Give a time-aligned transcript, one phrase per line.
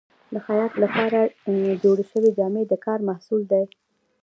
[0.33, 1.19] د خیاط لپاره
[1.83, 3.63] جوړې شوې جامې د کار محصول دي.